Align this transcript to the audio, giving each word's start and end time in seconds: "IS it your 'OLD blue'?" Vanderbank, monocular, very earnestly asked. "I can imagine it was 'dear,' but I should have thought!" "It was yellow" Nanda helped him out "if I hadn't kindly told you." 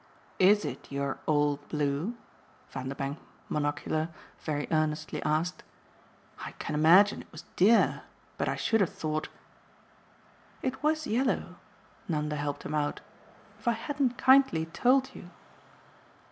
"IS 0.39 0.65
it 0.65 0.91
your 0.91 1.19
'OLD 1.27 1.67
blue'?" 1.69 2.15
Vanderbank, 2.71 3.19
monocular, 3.51 4.09
very 4.39 4.67
earnestly 4.71 5.21
asked. 5.21 5.61
"I 6.43 6.53
can 6.53 6.73
imagine 6.73 7.21
it 7.21 7.31
was 7.31 7.43
'dear,' 7.55 8.01
but 8.39 8.49
I 8.49 8.55
should 8.55 8.81
have 8.81 8.89
thought!" 8.89 9.29
"It 10.63 10.81
was 10.81 11.05
yellow" 11.05 11.57
Nanda 12.07 12.35
helped 12.35 12.63
him 12.63 12.73
out 12.73 13.01
"if 13.59 13.67
I 13.67 13.73
hadn't 13.73 14.17
kindly 14.17 14.65
told 14.65 15.13
you." 15.13 15.29